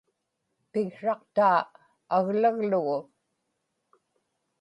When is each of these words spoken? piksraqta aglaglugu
piksraqta 0.71 1.49
aglaglugu 2.15 2.97